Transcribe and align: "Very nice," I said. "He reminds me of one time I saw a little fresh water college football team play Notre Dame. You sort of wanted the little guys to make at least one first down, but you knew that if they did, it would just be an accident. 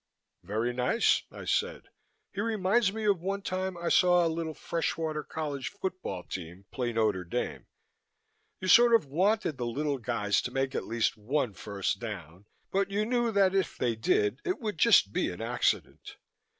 "Very 0.41 0.73
nice," 0.73 1.21
I 1.31 1.45
said. 1.45 1.83
"He 2.31 2.41
reminds 2.41 2.91
me 2.91 3.05
of 3.05 3.21
one 3.21 3.43
time 3.43 3.77
I 3.77 3.89
saw 3.89 4.25
a 4.25 4.27
little 4.33 4.55
fresh 4.55 4.97
water 4.97 5.21
college 5.23 5.69
football 5.69 6.23
team 6.23 6.65
play 6.71 6.91
Notre 6.91 7.23
Dame. 7.23 7.67
You 8.59 8.67
sort 8.67 8.95
of 8.95 9.05
wanted 9.05 9.59
the 9.59 9.67
little 9.67 9.99
guys 9.99 10.41
to 10.41 10.49
make 10.51 10.73
at 10.73 10.87
least 10.87 11.17
one 11.17 11.53
first 11.53 11.99
down, 11.99 12.45
but 12.71 12.89
you 12.89 13.05
knew 13.05 13.31
that 13.31 13.53
if 13.53 13.77
they 13.77 13.95
did, 13.95 14.41
it 14.43 14.59
would 14.59 14.79
just 14.79 15.13
be 15.13 15.29
an 15.29 15.39
accident. 15.39 16.17